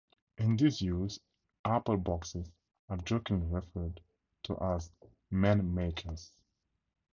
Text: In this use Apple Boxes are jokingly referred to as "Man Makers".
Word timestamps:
In 0.39 0.57
this 0.57 0.81
use 0.81 1.19
Apple 1.63 1.95
Boxes 1.97 2.47
are 2.89 2.97
jokingly 2.97 3.45
referred 3.45 4.01
to 4.41 4.57
as 4.59 4.89
"Man 5.29 5.75
Makers". 5.75 6.33